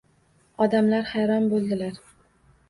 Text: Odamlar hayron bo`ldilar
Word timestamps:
Odamlar 0.65 1.05
hayron 1.11 1.45
bo`ldilar 1.53 2.01